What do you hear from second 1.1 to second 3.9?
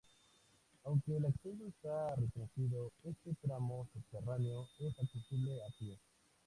el acceso está restringido, este tramo